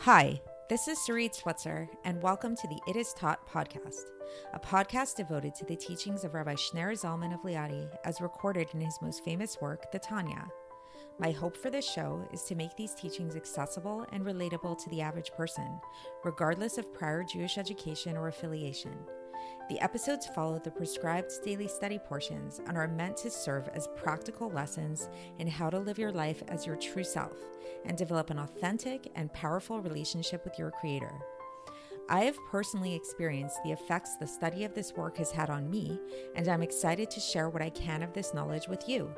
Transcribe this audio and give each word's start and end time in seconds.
Hi, 0.00 0.38
this 0.68 0.86
is 0.86 0.98
Sarit 0.98 1.34
Switzer, 1.34 1.88
and 2.04 2.20
welcome 2.22 2.54
to 2.56 2.68
the 2.68 2.78
It 2.86 2.96
Is 2.96 3.14
Taught 3.14 3.48
podcast, 3.48 4.02
a 4.52 4.58
podcast 4.58 5.16
devoted 5.16 5.54
to 5.54 5.64
the 5.64 5.76
teachings 5.76 6.24
of 6.24 6.34
Rabbi 6.34 6.54
Shneur 6.54 6.92
Zalman 6.92 7.32
of 7.32 7.40
Liadi 7.40 7.88
as 8.04 8.20
recorded 8.20 8.68
in 8.74 8.80
his 8.80 8.98
most 9.00 9.24
famous 9.24 9.58
work, 9.62 9.90
the 9.92 9.98
Tanya. 9.98 10.46
My 11.18 11.30
hope 11.30 11.56
for 11.56 11.70
this 11.70 11.90
show 11.90 12.28
is 12.32 12.42
to 12.42 12.54
make 12.54 12.76
these 12.76 12.94
teachings 12.94 13.36
accessible 13.36 14.04
and 14.12 14.24
relatable 14.24 14.82
to 14.82 14.90
the 14.90 15.00
average 15.00 15.32
person, 15.32 15.80
regardless 16.22 16.76
of 16.76 16.92
prior 16.92 17.22
Jewish 17.22 17.56
education 17.56 18.16
or 18.16 18.28
affiliation. 18.28 18.94
The 19.68 19.80
episodes 19.80 20.26
follow 20.26 20.58
the 20.58 20.70
prescribed 20.70 21.32
daily 21.42 21.68
study 21.68 21.98
portions 21.98 22.60
and 22.66 22.76
are 22.76 22.88
meant 22.88 23.16
to 23.18 23.30
serve 23.30 23.68
as 23.74 23.88
practical 23.96 24.50
lessons 24.50 25.08
in 25.38 25.46
how 25.46 25.70
to 25.70 25.78
live 25.78 25.98
your 25.98 26.12
life 26.12 26.42
as 26.48 26.66
your 26.66 26.76
true 26.76 27.04
self 27.04 27.36
and 27.84 27.96
develop 27.96 28.30
an 28.30 28.38
authentic 28.38 29.10
and 29.14 29.32
powerful 29.32 29.80
relationship 29.80 30.44
with 30.44 30.58
your 30.58 30.70
Creator. 30.70 31.12
I 32.08 32.24
have 32.24 32.36
personally 32.50 32.94
experienced 32.94 33.62
the 33.64 33.72
effects 33.72 34.16
the 34.16 34.26
study 34.26 34.64
of 34.64 34.74
this 34.74 34.92
work 34.92 35.16
has 35.16 35.30
had 35.30 35.48
on 35.48 35.70
me, 35.70 35.98
and 36.34 36.46
I'm 36.46 36.62
excited 36.62 37.10
to 37.10 37.20
share 37.20 37.48
what 37.48 37.62
I 37.62 37.70
can 37.70 38.02
of 38.02 38.12
this 38.12 38.34
knowledge 38.34 38.68
with 38.68 38.86
you. 38.86 39.10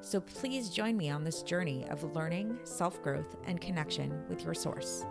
So 0.00 0.20
please 0.20 0.70
join 0.70 0.96
me 0.96 1.10
on 1.10 1.24
this 1.24 1.42
journey 1.42 1.84
of 1.90 2.14
learning, 2.14 2.58
self 2.64 3.02
growth, 3.02 3.36
and 3.46 3.60
connection 3.60 4.24
with 4.28 4.42
your 4.44 4.54
source. 4.54 5.04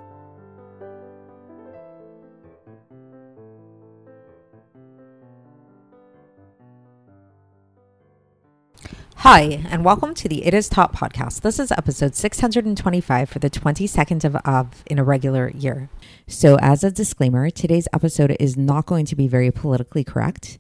Hi, 9.24 9.64
and 9.70 9.86
welcome 9.86 10.14
to 10.16 10.28
the 10.28 10.46
It 10.46 10.54
Is 10.54 10.68
Taught 10.68 10.92
podcast. 10.92 11.44
This 11.44 11.58
is 11.58 11.72
episode 11.72 12.14
625 12.14 13.30
for 13.30 13.40
the 13.40 13.50
22nd 13.50 14.26
of 14.26 14.36
Av 14.46 14.84
in 14.86 15.00
a 15.00 15.04
regular 15.06 15.50
year. 15.52 15.88
So, 16.28 16.58
as 16.60 16.84
a 16.84 16.92
disclaimer, 16.92 17.50
today's 17.50 17.88
episode 17.94 18.36
is 18.38 18.58
not 18.58 18.86
going 18.86 19.06
to 19.06 19.16
be 19.16 19.30
very 19.30 19.50
politically 19.50 20.04
correct. 20.04 20.60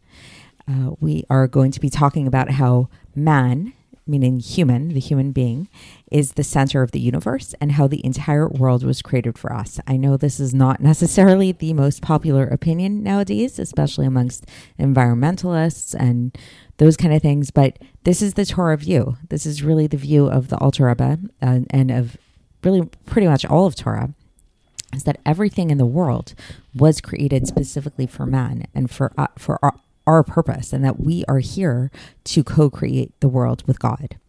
Uh, 0.65 0.91
we 1.01 1.25
are 1.29 1.45
going 1.45 1.71
to 1.71 1.81
be 1.81 1.89
talking 1.89 2.25
about 2.25 2.51
how 2.51 2.87
man, 3.13 3.73
meaning 4.07 4.39
human, 4.39 4.93
the 4.93 5.01
human 5.01 5.33
being, 5.33 5.67
is 6.09 6.33
the 6.33 6.43
center 6.43 6.81
of 6.81 6.91
the 6.91 7.01
universe 7.01 7.53
and 7.59 7.73
how 7.73 7.87
the 7.87 8.05
entire 8.05 8.47
world 8.47 8.85
was 8.85 9.01
created 9.01 9.37
for 9.37 9.51
us. 9.51 9.77
I 9.87 9.97
know 9.97 10.15
this 10.15 10.39
is 10.39 10.53
not 10.53 10.79
necessarily 10.79 11.51
the 11.51 11.73
most 11.73 12.01
popular 12.01 12.45
opinion 12.45 13.03
nowadays, 13.03 13.59
especially 13.59 14.05
amongst 14.05 14.45
environmentalists 14.79 15.93
and 15.93 16.37
those 16.77 16.97
kind 16.97 17.13
of 17.13 17.21
things, 17.21 17.51
but 17.51 17.77
this 18.03 18.21
is 18.21 18.33
the 18.33 18.45
Torah 18.45 18.77
view. 18.77 19.17
This 19.29 19.45
is 19.45 19.63
really 19.63 19.87
the 19.87 19.97
view 19.97 20.27
of 20.27 20.49
the 20.49 20.57
Alter 20.57 20.85
Rebbe 20.85 21.19
uh, 21.41 21.59
and 21.69 21.91
of 21.91 22.17
really 22.63 22.89
pretty 23.05 23.27
much 23.27 23.45
all 23.45 23.65
of 23.65 23.75
Torah. 23.75 24.13
Is 24.93 25.05
that 25.05 25.19
everything 25.25 25.71
in 25.71 25.79
the 25.79 25.87
world 25.87 26.35
was 26.75 27.01
created 27.01 27.47
specifically 27.47 28.05
for 28.05 28.27
man 28.27 28.67
and 28.75 28.91
for 28.91 29.11
uh, 29.17 29.27
for 29.39 29.57
our, 29.63 29.73
our 30.05 30.23
purpose, 30.23 30.71
and 30.71 30.85
that 30.85 30.99
we 30.99 31.25
are 31.27 31.39
here 31.39 31.89
to 32.25 32.43
co-create 32.43 33.19
the 33.19 33.29
world 33.29 33.63
with 33.65 33.79
God. 33.79 34.19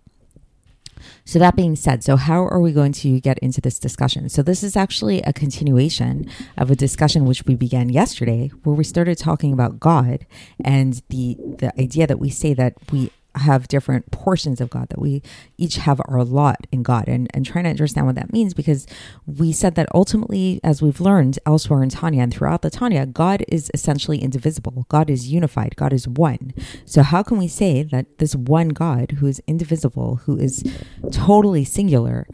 So, 1.25 1.39
that 1.39 1.57
being 1.57 1.77
said, 1.77 2.05
so 2.05 2.17
how 2.17 2.45
are 2.47 2.61
we 2.61 2.73
going 2.73 2.93
to 2.93 3.21
get 3.21 3.39
into 3.39 3.61
this 3.61 3.79
discussion? 3.79 4.29
So, 4.29 4.43
this 4.43 4.63
is 4.63 4.77
actually 4.77 5.23
a 5.23 5.33
continuation 5.33 6.29
of 6.57 6.71
a 6.71 6.77
discussion 6.77 7.25
which 7.25 7.45
we 7.45 7.55
began 7.55 7.89
yesterday, 7.89 8.51
where 8.63 8.75
we 8.75 8.85
started 8.85 9.19
talking 9.19 9.53
about 9.53 9.81
God 9.81 10.27
and 10.65 11.03
the, 11.09 11.37
the 11.59 11.73
idea 11.81 12.07
that 12.07 12.19
we 12.19 12.31
say 12.31 12.55
that 12.55 12.75
we 12.93 13.11
have 13.37 13.69
different 13.69 14.11
portions 14.11 14.61
of 14.61 14.71
God, 14.71 14.89
that 14.91 15.01
we 15.01 15.23
each 15.59 15.77
have 15.77 16.01
our 16.07 16.25
lot 16.25 16.67
in 16.71 16.83
God, 16.83 17.09
and, 17.09 17.29
and 17.35 17.45
trying 17.45 17.65
to 17.65 17.71
understand 17.71 18.07
what 18.07 18.17
that 18.17 18.33
means 18.33 18.55
because 18.55 18.87
we 19.27 19.53
said 19.53 19.75
that 19.75 19.89
ultimately, 19.95 20.61
as 20.63 20.81
we've 20.81 21.01
learned 21.01 21.39
elsewhere 21.47 21.83
in 21.83 21.89
Tanya 21.89 22.23
and 22.23 22.33
throughout 22.33 22.63
the 22.63 22.71
Tanya, 22.71 23.07
God 23.07 23.45
is 23.49 23.71
essentially 23.75 24.19
indivisible. 24.19 24.87
God 24.89 25.11
is 25.11 25.29
unified. 25.29 25.77
God 25.77 25.93
is 25.93 26.07
one. 26.07 26.53
So, 26.85 27.03
how 27.03 27.23
can 27.23 27.39
we 27.39 27.49
say 27.49 27.83
that 27.83 28.19
this 28.19 28.35
one 28.35 28.69
God 28.69 29.13
who 29.13 29.27
is 29.27 29.43
indivisible, 29.47 30.17
who 30.25 30.37
is 30.39 30.65
totally 31.11 31.65
singular, 31.65 32.27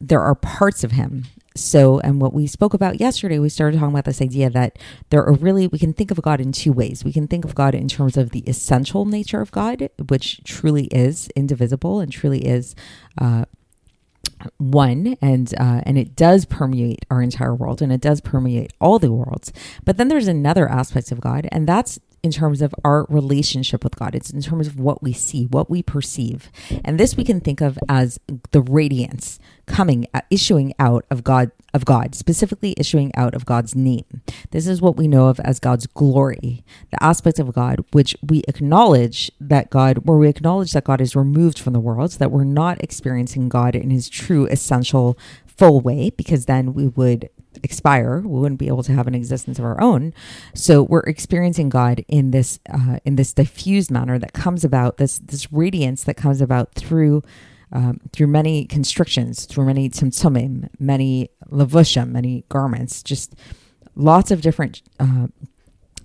there 0.00 0.20
are 0.20 0.34
parts 0.34 0.82
of 0.82 0.92
him 0.92 1.24
so, 1.56 1.98
and 2.00 2.20
what 2.20 2.32
we 2.32 2.46
spoke 2.46 2.74
about 2.74 3.00
yesterday, 3.00 3.38
we 3.38 3.48
started 3.48 3.78
talking 3.78 3.92
about 3.92 4.04
this 4.04 4.22
idea 4.22 4.50
that 4.50 4.78
there 5.10 5.24
are 5.24 5.32
really, 5.32 5.66
we 5.66 5.78
can 5.78 5.92
think 5.92 6.10
of 6.10 6.22
God 6.22 6.40
in 6.40 6.52
two 6.52 6.72
ways. 6.72 7.04
We 7.04 7.12
can 7.12 7.26
think 7.26 7.44
of 7.44 7.54
God 7.54 7.74
in 7.74 7.88
terms 7.88 8.16
of 8.16 8.30
the 8.30 8.40
essential 8.40 9.04
nature 9.04 9.40
of 9.40 9.50
God, 9.50 9.90
which 10.08 10.44
truly 10.44 10.84
is 10.86 11.28
indivisible 11.34 11.98
and 12.00 12.12
truly 12.12 12.46
is 12.46 12.76
uh, 13.18 13.46
one 14.58 15.16
and 15.20 15.52
uh, 15.58 15.82
and 15.84 15.98
it 15.98 16.16
does 16.16 16.44
permeate 16.44 17.04
our 17.10 17.20
entire 17.22 17.54
world 17.54 17.82
and 17.82 17.92
it 17.92 18.00
does 18.00 18.20
permeate 18.20 18.72
all 18.80 18.98
the 18.98 19.12
worlds 19.12 19.52
but 19.84 19.96
then 19.96 20.08
there's 20.08 20.28
another 20.28 20.68
aspect 20.68 21.12
of 21.12 21.20
god 21.20 21.46
and 21.52 21.66
that's 21.66 21.98
in 22.22 22.30
terms 22.30 22.60
of 22.60 22.74
our 22.84 23.06
relationship 23.08 23.82
with 23.82 23.96
God. 23.96 24.14
It's 24.14 24.30
in 24.30 24.42
terms 24.42 24.66
of 24.66 24.78
what 24.78 25.02
we 25.02 25.12
see, 25.12 25.46
what 25.46 25.70
we 25.70 25.82
perceive. 25.82 26.50
And 26.84 26.98
this 26.98 27.16
we 27.16 27.24
can 27.24 27.40
think 27.40 27.60
of 27.60 27.78
as 27.88 28.18
the 28.52 28.60
radiance 28.60 29.38
coming, 29.66 30.06
uh, 30.12 30.20
issuing 30.30 30.74
out 30.78 31.04
of 31.10 31.24
God, 31.24 31.50
of 31.72 31.84
God, 31.84 32.14
specifically 32.14 32.74
issuing 32.76 33.14
out 33.14 33.34
of 33.34 33.46
God's 33.46 33.74
name. 33.74 34.22
This 34.50 34.66
is 34.66 34.82
what 34.82 34.96
we 34.96 35.08
know 35.08 35.28
of 35.28 35.40
as 35.40 35.60
God's 35.60 35.86
glory, 35.86 36.64
the 36.90 37.02
aspect 37.02 37.38
of 37.38 37.52
God 37.52 37.84
which 37.92 38.16
we 38.22 38.42
acknowledge 38.48 39.30
that 39.40 39.70
God, 39.70 39.98
where 40.06 40.18
we 40.18 40.28
acknowledge 40.28 40.72
that 40.72 40.84
God 40.84 41.00
is 41.00 41.16
removed 41.16 41.58
from 41.58 41.72
the 41.72 41.80
world, 41.80 42.12
so 42.12 42.18
that 42.18 42.30
we're 42.30 42.44
not 42.44 42.82
experiencing 42.82 43.48
God 43.48 43.74
in 43.74 43.90
his 43.90 44.08
true 44.08 44.46
essential 44.46 45.16
full 45.46 45.80
way, 45.80 46.10
because 46.10 46.46
then 46.46 46.74
we 46.74 46.88
would 46.88 47.30
expire 47.62 48.20
we 48.20 48.40
wouldn't 48.40 48.58
be 48.58 48.68
able 48.68 48.82
to 48.82 48.92
have 48.92 49.06
an 49.06 49.14
existence 49.14 49.58
of 49.58 49.64
our 49.64 49.80
own. 49.80 50.14
So 50.54 50.82
we're 50.82 51.00
experiencing 51.00 51.68
god 51.68 52.04
in 52.08 52.30
this 52.30 52.58
uh, 52.68 52.98
in 53.04 53.16
this 53.16 53.32
diffused 53.32 53.90
manner 53.90 54.18
that 54.18 54.32
comes 54.32 54.64
about 54.64 54.96
this 54.96 55.18
this 55.18 55.52
radiance 55.52 56.04
that 56.04 56.16
comes 56.16 56.40
about 56.40 56.74
through 56.74 57.22
um, 57.72 58.00
through 58.12 58.26
many 58.26 58.64
constrictions 58.64 59.46
through 59.46 59.66
many 59.66 59.88
tzimtzumim 59.88 60.68
many 60.78 61.30
levushim 61.50 62.08
many 62.08 62.44
garments 62.48 63.02
just 63.02 63.34
lots 63.94 64.30
of 64.30 64.40
different 64.40 64.82
uh, 64.98 65.26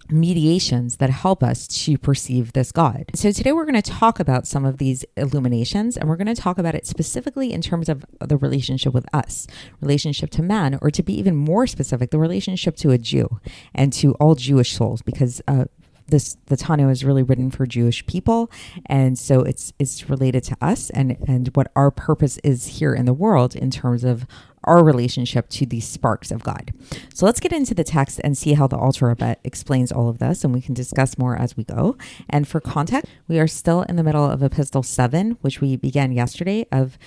mediations 0.09 0.97
that 0.97 1.09
help 1.09 1.43
us 1.43 1.67
to 1.67 1.97
perceive 1.97 2.53
this 2.53 2.71
God. 2.71 3.05
So 3.15 3.31
today 3.31 3.51
we're 3.51 3.65
going 3.65 3.81
to 3.81 3.91
talk 3.91 4.19
about 4.19 4.47
some 4.47 4.65
of 4.65 4.77
these 4.77 5.05
illuminations 5.17 5.97
and 5.97 6.07
we're 6.07 6.15
going 6.15 6.33
to 6.33 6.35
talk 6.35 6.57
about 6.57 6.75
it 6.75 6.85
specifically 6.85 7.53
in 7.53 7.61
terms 7.61 7.89
of 7.89 8.05
the 8.19 8.37
relationship 8.37 8.93
with 8.93 9.05
us, 9.13 9.47
relationship 9.81 10.29
to 10.31 10.41
man, 10.41 10.77
or 10.81 10.91
to 10.91 11.03
be 11.03 11.17
even 11.17 11.35
more 11.35 11.67
specific, 11.67 12.11
the 12.11 12.19
relationship 12.19 12.75
to 12.77 12.91
a 12.91 12.97
Jew 12.97 13.39
and 13.73 13.91
to 13.93 14.13
all 14.15 14.35
Jewish 14.35 14.73
souls 14.73 15.01
because 15.01 15.41
uh, 15.47 15.65
this 16.07 16.37
the 16.45 16.57
Tanya 16.57 16.87
is 16.89 17.03
really 17.03 17.23
written 17.23 17.49
for 17.51 17.65
Jewish 17.65 18.05
people, 18.05 18.51
and 18.85 19.17
so 19.17 19.41
it's 19.41 19.73
it's 19.79 20.09
related 20.09 20.43
to 20.45 20.57
us 20.61 20.89
and 20.91 21.17
and 21.27 21.49
what 21.53 21.71
our 21.75 21.91
purpose 21.91 22.37
is 22.43 22.79
here 22.79 22.93
in 22.93 23.05
the 23.05 23.13
world 23.13 23.55
in 23.55 23.71
terms 23.71 24.03
of 24.03 24.25
our 24.65 24.83
relationship 24.83 25.47
to 25.49 25.65
these 25.65 25.87
sparks 25.87 26.31
of 26.31 26.43
God. 26.43 26.73
So 27.13 27.25
let's 27.25 27.39
get 27.39 27.53
into 27.53 27.73
the 27.73 27.83
text 27.83 28.19
and 28.23 28.37
see 28.37 28.53
how 28.53 28.67
the 28.67 28.77
Alter 28.77 29.07
Rebbe 29.07 29.37
explains 29.43 29.91
all 29.91 30.09
of 30.09 30.17
this, 30.17 30.43
and 30.43 30.53
we 30.53 30.61
can 30.61 30.73
discuss 30.73 31.17
more 31.17 31.35
as 31.35 31.55
we 31.55 31.63
go. 31.63 31.97
And 32.29 32.47
for 32.47 32.59
context, 32.59 33.11
we 33.27 33.39
are 33.39 33.47
still 33.47 33.83
in 33.83 33.95
the 33.95 34.03
middle 34.03 34.25
of 34.25 34.41
Epistle 34.41 34.83
7, 34.83 35.37
which 35.41 35.61
we 35.61 35.75
began 35.75 36.11
yesterday 36.11 36.65
of 36.71 36.97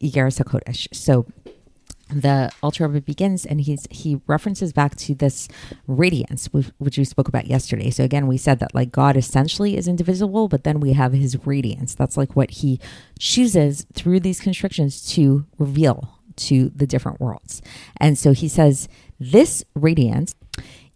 Iggeres 0.00 0.42
HaKodesh. 0.42 0.94
So 0.94 1.26
the 2.08 2.50
Alter 2.62 2.86
Rebbe 2.86 3.04
begins 3.04 3.44
and 3.44 3.60
he's 3.60 3.86
he 3.90 4.20
references 4.26 4.72
back 4.72 4.94
to 4.96 5.14
this 5.14 5.48
radiance 5.86 6.48
which 6.78 6.98
we 6.98 7.04
spoke 7.04 7.26
about 7.26 7.46
yesterday 7.46 7.90
so 7.90 8.04
again 8.04 8.28
we 8.28 8.36
said 8.36 8.60
that 8.60 8.74
like 8.74 8.92
god 8.92 9.16
essentially 9.16 9.76
is 9.76 9.88
indivisible 9.88 10.46
but 10.46 10.62
then 10.62 10.78
we 10.78 10.92
have 10.92 11.12
his 11.12 11.44
radiance 11.44 11.96
that's 11.96 12.16
like 12.16 12.36
what 12.36 12.50
he 12.50 12.78
chooses 13.18 13.86
through 13.92 14.20
these 14.20 14.40
constrictions 14.40 15.04
to 15.14 15.44
reveal 15.58 16.16
to 16.36 16.70
the 16.74 16.86
different 16.86 17.20
worlds. 17.20 17.62
And 17.98 18.18
so 18.18 18.32
he 18.32 18.48
says, 18.48 18.88
This 19.18 19.64
radiance, 19.74 20.34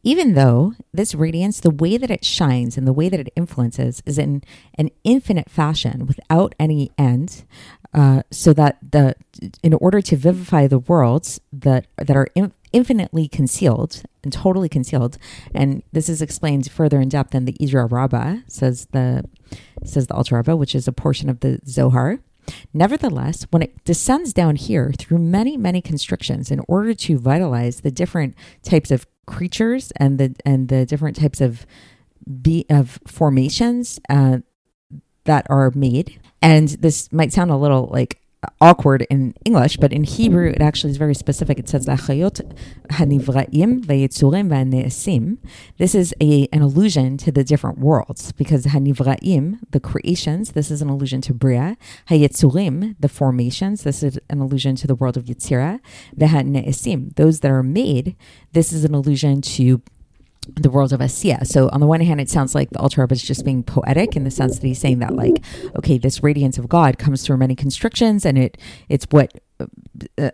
even 0.03 0.35
though 0.35 0.75
this 0.93 1.15
radiance, 1.15 1.61
the 1.61 1.71
way 1.71 1.97
that 1.97 2.11
it 2.11 2.25
shines 2.25 2.77
and 2.77 2.87
the 2.87 2.93
way 2.93 3.09
that 3.09 3.21
it 3.21 3.33
influences 3.37 4.03
is 4.07 4.19
in 4.19 4.43
an 4.77 4.91
infinite 5.05 5.51
fashion 5.51 6.07
without 6.07 6.55
any 6.59 6.91
end, 6.97 7.45
uh, 7.93 8.23
so 8.31 8.53
that 8.53 8.79
the 8.83 9.15
in 9.63 9.75
order 9.75 10.01
to 10.01 10.17
vivify 10.17 10.67
the 10.67 10.79
worlds 10.79 11.41
that 11.53 11.87
that 11.97 12.17
are 12.17 12.29
in, 12.35 12.53
infinitely 12.73 13.29
concealed 13.29 14.03
and 14.23 14.33
totally 14.33 14.69
concealed, 14.69 15.19
and 15.55 15.83
this 15.93 16.09
is 16.09 16.23
explained 16.23 16.71
further 16.71 17.01
in 17.01 17.09
depth 17.09 17.35
in 17.35 17.45
the 17.45 17.55
Idra 17.55 17.91
Rabbah, 17.91 18.43
says 18.47 18.87
the 18.93 19.25
says 19.85 20.07
the 20.07 20.15
Alter 20.15 20.41
which 20.57 20.75
is 20.75 20.89
a 20.89 20.93
portion 20.93 21.29
of 21.29 21.41
the 21.41 21.61
Zohar. 21.67 22.21
Nevertheless, 22.73 23.47
when 23.51 23.63
it 23.63 23.85
descends 23.85 24.33
down 24.33 24.57
here 24.57 24.93
through 24.97 25.19
many, 25.19 25.57
many 25.57 25.81
constrictions 25.81 26.51
in 26.51 26.61
order 26.69 26.95
to 26.95 27.19
vitalize 27.19 27.81
the 27.81 27.91
different 27.91 28.35
types 28.63 28.91
of 28.91 29.07
creatures 29.27 29.93
and 29.97 30.19
the 30.19 30.35
and 30.45 30.69
the 30.69 30.85
different 30.85 31.17
types 31.17 31.41
of 31.41 31.67
be 32.43 32.67
of 32.71 32.99
formations 33.07 34.01
uh, 34.09 34.39
that 35.25 35.47
are 35.49 35.71
made, 35.75 36.21
and 36.43 36.69
this 36.69 37.13
might 37.13 37.33
sound 37.33 37.51
a 37.51 37.57
little 37.57 37.89
like 37.93 38.21
awkward 38.61 39.07
in 39.11 39.35
English, 39.45 39.77
but 39.77 39.93
in 39.93 40.05
Hebrew 40.05 40.49
it 40.51 40.63
actually 40.63 40.91
is 40.91 40.97
very 40.97 41.15
specific. 41.15 41.59
It 41.59 41.69
says 41.69 41.87
"Lachayot 41.87 42.55
hanivraim 42.89 43.85
vayetzurim 43.85 44.49
v'neesim." 44.49 45.39
This 45.79 45.95
is 45.95 46.15
a 46.21 46.49
an 46.53 46.63
allusion 46.63 47.17
to 47.19 47.33
the 47.33 47.45
different 47.45 47.79
worlds 47.79 48.33
because 48.33 48.67
hanivraim, 48.67 49.59
the 49.71 49.81
creations, 49.81 50.53
this 50.53 50.71
is 50.71 50.81
an 50.83 50.89
allusion 50.89 51.21
to 51.23 51.35
bria. 51.35 51.77
Hayetzurim, 52.09 52.97
the 52.99 53.09
formations, 53.09 53.83
this 53.83 54.03
is 54.03 54.19
an 54.29 54.41
allusion 54.41 54.77
to 54.77 54.87
the 54.87 54.95
world 54.95 55.17
of 55.17 55.25
Yetzirah. 55.25 55.81
V'haneesim, 56.17 57.15
those 57.17 57.41
that 57.41 57.51
are 57.51 57.63
made, 57.63 58.17
this 58.53 58.73
is 58.73 58.85
an 58.85 58.95
allusion 58.95 59.41
to 59.43 59.83
the 60.57 60.71
world 60.71 60.93
of 60.93 61.01
Asiya. 61.01 61.47
So 61.47 61.69
on 61.71 61.81
the 61.81 61.87
one 61.87 62.01
hand, 62.01 62.21
it 62.21 62.31
sounds 62.31 62.55
like 62.55 62.71
the 62.71 62.91
Rebbe 62.97 63.15
is 63.15 63.23
just 63.23 63.45
being 63.45 63.63
poetic 63.63 64.17
in 64.17 64.25
the 64.25 64.31
sense 64.31 64.59
that 64.59 64.67
he's 64.67 64.79
saying 64.79 64.99
that 65.01 65.15
like, 65.15 65.43
okay, 65.77 65.99
this 65.99 66.23
radiance 66.23 66.59
of 66.59 66.69
God 66.69 66.99
comes 66.99 67.25
through 67.25 67.37
many 67.39 67.55
constrictions, 67.55 68.25
and 68.25 68.39
it 68.39 68.59
it's 68.89 69.07
what 69.11 69.41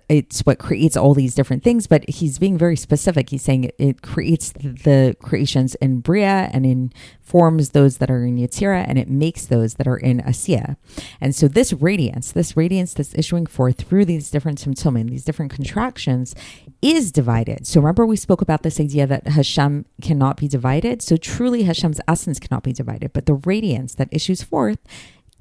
it's 0.08 0.40
what 0.40 0.58
creates 0.58 0.96
all 0.96 1.14
these 1.14 1.34
different 1.34 1.62
things, 1.62 1.86
but 1.86 2.08
he's 2.08 2.38
being 2.38 2.58
very 2.58 2.76
specific. 2.76 3.30
He's 3.30 3.42
saying 3.42 3.64
it, 3.64 3.74
it 3.78 4.02
creates 4.02 4.52
the 4.52 5.16
creations 5.20 5.74
in 5.76 6.00
Bria 6.00 6.50
and 6.52 6.64
informs 6.64 7.70
those 7.70 7.98
that 7.98 8.10
are 8.10 8.24
in 8.24 8.36
Yetzirah 8.36 8.84
and 8.86 8.98
it 8.98 9.08
makes 9.08 9.46
those 9.46 9.74
that 9.74 9.88
are 9.88 9.96
in 9.96 10.20
Asiya. 10.20 10.76
And 11.20 11.34
so 11.34 11.48
this 11.48 11.72
radiance, 11.72 12.32
this 12.32 12.56
radiance 12.56 12.94
that's 12.94 13.14
issuing 13.14 13.46
forth 13.46 13.82
through 13.82 14.04
these 14.04 14.30
different 14.30 14.58
tzimtzumim, 14.60 15.10
these 15.10 15.24
different 15.24 15.52
contractions, 15.52 16.34
is 16.82 17.10
divided. 17.10 17.66
So 17.66 17.80
remember 17.80 18.06
we 18.06 18.16
spoke 18.16 18.42
about 18.42 18.62
this 18.62 18.78
idea 18.80 19.06
that 19.06 19.26
Hashem 19.26 19.86
cannot 20.02 20.36
be 20.36 20.48
divided. 20.48 21.02
So 21.02 21.16
truly 21.16 21.64
Hashem's 21.64 22.00
essence 22.06 22.38
cannot 22.38 22.62
be 22.62 22.72
divided, 22.72 23.12
but 23.12 23.26
the 23.26 23.34
radiance 23.34 23.94
that 23.94 24.08
issues 24.12 24.42
forth 24.42 24.78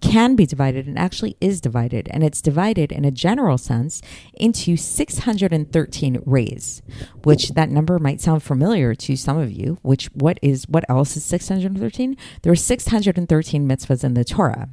can 0.05 0.35
be 0.35 0.45
divided 0.45 0.87
and 0.87 0.97
actually 0.97 1.35
is 1.41 1.59
divided. 1.59 2.07
And 2.11 2.23
it's 2.23 2.41
divided 2.41 2.91
in 2.91 3.05
a 3.05 3.11
general 3.11 3.57
sense 3.57 4.01
into 4.33 4.77
613 4.77 6.19
rays, 6.25 6.81
which 7.23 7.49
that 7.49 7.69
number 7.69 7.99
might 7.99 8.21
sound 8.21 8.43
familiar 8.43 8.95
to 8.95 9.15
some 9.15 9.37
of 9.37 9.51
you, 9.51 9.77
which 9.81 10.05
what 10.13 10.39
is 10.41 10.67
what 10.67 10.85
else 10.89 11.17
is 11.17 11.25
613? 11.25 12.17
There 12.43 12.51
are 12.51 12.55
613 12.55 13.67
mitzvahs 13.67 14.03
in 14.03 14.13
the 14.13 14.23
Torah 14.23 14.69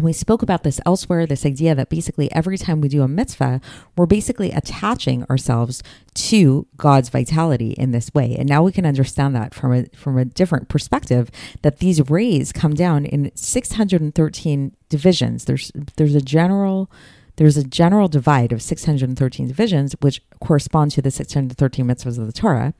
we 0.00 0.12
spoke 0.12 0.42
about 0.42 0.62
this 0.62 0.80
elsewhere 0.86 1.26
this 1.26 1.46
idea 1.46 1.74
that 1.74 1.88
basically 1.88 2.30
every 2.32 2.58
time 2.58 2.80
we 2.80 2.88
do 2.88 3.02
a 3.02 3.08
mitzvah, 3.08 3.60
we're 3.96 4.06
basically 4.06 4.50
attaching 4.50 5.24
ourselves 5.24 5.82
to 6.14 6.66
God's 6.76 7.08
vitality 7.08 7.72
in 7.72 7.92
this 7.92 8.12
way. 8.14 8.36
And 8.36 8.48
now 8.48 8.62
we 8.62 8.72
can 8.72 8.86
understand 8.86 9.34
that 9.36 9.54
from 9.54 9.72
a 9.72 9.84
from 9.94 10.18
a 10.18 10.24
different 10.24 10.68
perspective 10.68 11.30
that 11.62 11.78
these 11.78 12.10
rays 12.10 12.52
come 12.52 12.74
down 12.74 13.04
in 13.04 13.30
613 13.34 14.76
divisions. 14.88 15.44
There's 15.44 15.72
there's 15.96 16.14
a 16.14 16.20
general 16.20 16.90
there's 17.36 17.56
a 17.56 17.64
general 17.64 18.08
divide 18.08 18.52
of 18.52 18.60
613 18.60 19.48
divisions 19.48 19.96
which 20.00 20.22
correspond 20.40 20.90
to 20.92 21.02
the 21.02 21.10
613 21.10 21.86
mitzvahs 21.86 22.18
of 22.18 22.26
the 22.26 22.32
Torah. 22.32 22.74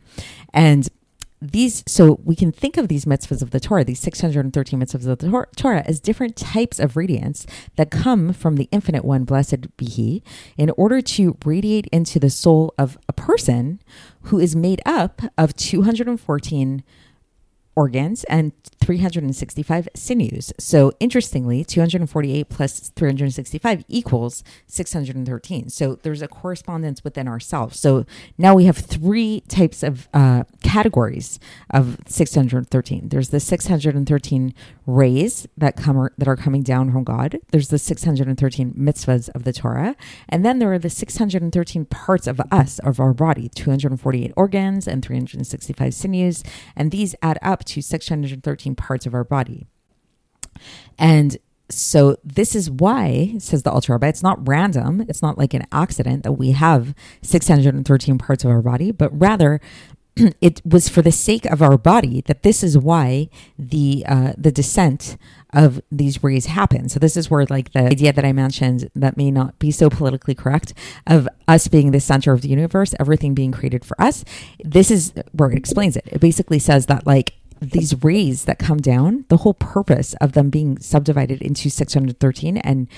And 0.53 0.89
these 1.41 1.83
so 1.87 2.21
we 2.25 2.37
can 2.37 2.53
think 2.53 2.77
of 2.77 2.89
these 2.89 3.05
mitzvahs 3.05 3.43
of 3.43 3.51
the 3.51 3.61
Torah, 3.61 3.85
these 3.85 4.01
613 4.01 4.81
mitzvahs 4.81 5.07
of 5.07 5.19
the 5.19 5.47
Torah, 5.57 5.83
as 5.87 6.01
different 6.01 6.37
types 6.37 6.79
of 6.79 6.97
radiance 6.97 7.47
that 7.77 7.91
come 7.91 8.33
from 8.33 8.57
the 8.57 8.69
infinite 8.71 9.05
one, 9.05 9.25
blessed 9.25 9.77
be 9.77 9.87
he, 9.87 10.23
in 10.57 10.71
order 10.71 11.01
to 11.01 11.37
radiate 11.45 11.87
into 11.87 12.19
the 12.19 12.31
soul 12.31 12.75
of 12.79 12.99
a 13.09 13.13
person 13.13 13.81
who 14.23 14.39
is 14.39 14.55
made 14.55 14.83
up 14.85 15.23
of 15.39 15.57
214 15.57 16.83
organs 17.81 18.25
and 18.25 18.53
365 18.81 19.89
sinews. 19.95 20.53
So 20.59 20.93
interestingly, 21.01 21.65
248 21.65 22.49
plus 22.51 22.91
365 22.95 23.85
equals 23.89 24.45
613. 24.67 25.71
So 25.71 25.95
there's 26.03 26.21
a 26.21 26.29
correspondence 26.29 27.03
within 27.03 27.27
ourselves. 27.27 27.81
So 27.81 28.05
now 28.37 28.55
we 28.55 28.67
have 28.67 28.77
three 28.77 29.41
types 29.49 29.83
of 29.83 30.11
uh, 30.13 30.45
categories 30.63 31.39
of 31.71 31.99
613. 32.07 33.09
There's 33.09 33.31
the 33.31 33.41
613 33.41 34.55
rays 34.87 35.47
that 35.57 35.77
come 35.77 36.09
that 36.19 36.29
are 36.29 36.37
coming 36.37 36.63
down 36.63 36.93
from 36.93 37.05
God. 37.05 37.39
There's 37.53 37.69
the 37.69 37.79
613 37.79 38.75
mitzvahs 38.75 39.31
of 39.31 39.45
the 39.45 39.53
Torah, 39.53 39.97
and 40.29 40.45
then 40.45 40.59
there 40.59 40.73
are 40.73 40.79
the 40.79 40.91
613 40.91 41.85
parts 41.87 42.27
of 42.27 42.41
us 42.51 42.79
of 42.81 43.01
our 43.01 43.15
body, 43.15 43.49
248 43.49 44.33
organs 44.37 44.87
and 44.87 45.05
365 45.05 45.95
sinews, 45.95 46.43
and 46.77 46.91
these 46.91 47.15
add 47.23 47.39
up 47.41 47.65
to 47.71 47.83
613 47.83 48.75
parts 48.75 49.07
of 49.07 49.15
our 49.15 49.25
body. 49.25 49.67
And 50.99 51.37
so 51.71 52.17
this 52.25 52.55
is 52.55 52.71
why, 52.71 53.35
says 53.39 53.63
the 53.63 53.71
Alter 53.71 53.93
Rebbe, 53.93 54.09
it's 54.09 54.23
not 54.23 54.47
random. 54.47 55.03
It's 55.09 55.23
not 55.23 55.39
like 55.39 55.55
an 55.55 55.67
accident 55.73 56.25
that 56.25 56.33
we 56.33 56.53
have 56.53 56.95
613 57.23 58.19
parts 58.19 58.45
of 58.45 58.51
our 58.51 58.63
body, 58.63 58.91
but 58.91 59.11
rather 59.19 59.61
it 60.41 60.61
was 60.65 60.89
for 60.89 61.03
the 61.03 61.13
sake 61.13 61.47
of 61.47 61.63
our 61.63 61.79
body 61.79 62.23
that 62.27 62.43
this 62.43 62.63
is 62.63 62.77
why 62.77 63.29
the 63.59 64.05
uh, 64.09 64.33
the 64.37 64.51
descent 64.51 65.17
of 65.53 65.81
these 65.91 66.23
rays 66.23 66.47
happen. 66.47 66.89
So 66.89 66.99
this 66.99 67.17
is 67.17 67.31
where 67.31 67.45
like 67.49 67.73
the 67.73 67.81
idea 67.81 68.13
that 68.13 68.25
I 68.25 68.33
mentioned 68.33 68.91
that 68.95 69.17
may 69.17 69.31
not 69.31 69.59
be 69.59 69.71
so 69.71 69.91
politically 69.91 70.35
correct 70.35 70.75
of 71.07 71.29
us 71.49 71.69
being 71.69 71.91
the 71.91 72.01
center 72.01 72.33
of 72.33 72.43
the 72.43 72.49
universe, 72.49 72.95
everything 73.01 73.35
being 73.35 73.53
created 73.53 73.85
for 73.85 74.01
us. 74.01 74.25
This 74.63 74.91
is 74.91 75.13
where 75.33 75.51
it 75.51 75.59
explains 75.59 75.97
it. 75.97 76.05
It 76.07 76.21
basically 76.21 76.59
says 76.59 76.87
that 76.87 77.07
like 77.07 77.35
these 77.61 78.03
rays 78.03 78.45
that 78.45 78.59
come 78.59 78.79
down, 78.79 79.27
the 79.29 79.39
whole 79.39 79.55
purpose 79.55 80.15
of 80.15 80.33
them 80.33 80.49
being 80.49 80.79
subdivided 80.79 81.43
into 81.43 81.69
613 81.69 82.57
and 82.59 82.89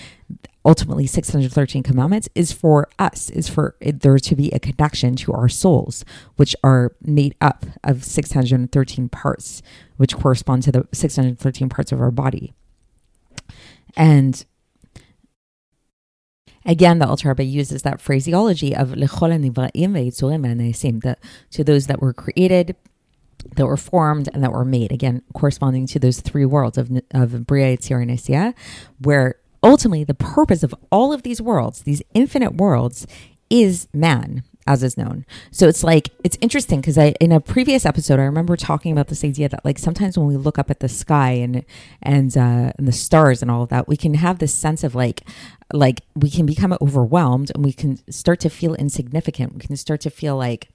ultimately 0.64 1.06
613 1.06 1.82
commandments 1.82 2.28
is 2.34 2.52
for 2.52 2.88
us, 2.98 3.28
is 3.30 3.48
for 3.48 3.74
there 3.80 4.18
to 4.18 4.36
be 4.36 4.50
a 4.50 4.60
connection 4.60 5.16
to 5.16 5.32
our 5.32 5.48
souls, 5.48 6.04
which 6.36 6.54
are 6.62 6.92
made 7.02 7.34
up 7.40 7.66
of 7.82 8.04
613 8.04 9.08
parts, 9.08 9.62
which 9.96 10.16
correspond 10.16 10.62
to 10.62 10.72
the 10.72 10.86
613 10.92 11.68
parts 11.68 11.90
of 11.90 12.00
our 12.00 12.12
body. 12.12 12.54
And 13.96 14.44
Again, 16.64 17.00
the 17.00 17.08
Alter 17.08 17.30
Rebbe 17.30 17.42
uses 17.42 17.82
that 17.82 18.00
phraseology 18.00 18.72
of 18.72 18.94
to 21.50 21.64
those 21.64 21.88
that 21.88 22.00
were 22.00 22.12
created 22.12 22.76
that 23.56 23.66
were 23.66 23.76
formed 23.76 24.28
and 24.32 24.42
that 24.42 24.52
were 24.52 24.64
made, 24.64 24.92
again, 24.92 25.22
corresponding 25.34 25.86
to 25.88 25.98
those 25.98 26.20
three 26.20 26.44
worlds 26.44 26.78
of, 26.78 26.90
of 27.12 27.46
Bria, 27.46 27.76
Asiya, 27.76 28.54
where 28.98 29.36
ultimately 29.62 30.04
the 30.04 30.14
purpose 30.14 30.62
of 30.62 30.74
all 30.90 31.12
of 31.12 31.22
these 31.22 31.40
worlds, 31.40 31.82
these 31.82 32.02
infinite 32.14 32.54
worlds, 32.54 33.06
is 33.50 33.88
man 33.92 34.42
as 34.66 34.82
is 34.82 34.96
known. 34.96 35.24
So 35.50 35.68
it's 35.68 35.82
like 35.82 36.10
it's 36.22 36.38
interesting 36.40 36.80
because 36.80 36.96
I 36.96 37.14
in 37.20 37.32
a 37.32 37.40
previous 37.40 37.84
episode 37.84 38.20
I 38.20 38.24
remember 38.24 38.56
talking 38.56 38.92
about 38.92 39.08
this 39.08 39.24
idea 39.24 39.48
that 39.48 39.64
like 39.64 39.78
sometimes 39.78 40.16
when 40.16 40.26
we 40.26 40.36
look 40.36 40.58
up 40.58 40.70
at 40.70 40.80
the 40.80 40.88
sky 40.88 41.32
and 41.32 41.64
and 42.00 42.36
uh, 42.36 42.72
and 42.78 42.86
the 42.86 42.92
stars 42.92 43.42
and 43.42 43.50
all 43.50 43.62
of 43.62 43.70
that, 43.70 43.88
we 43.88 43.96
can 43.96 44.14
have 44.14 44.38
this 44.38 44.54
sense 44.54 44.84
of 44.84 44.94
like 44.94 45.22
like 45.72 46.00
we 46.14 46.30
can 46.30 46.46
become 46.46 46.76
overwhelmed 46.80 47.50
and 47.54 47.64
we 47.64 47.72
can 47.72 47.98
start 48.10 48.40
to 48.40 48.50
feel 48.50 48.74
insignificant. 48.74 49.54
We 49.54 49.60
can 49.60 49.76
start 49.76 50.00
to 50.02 50.10
feel 50.10 50.36
like 50.36 50.68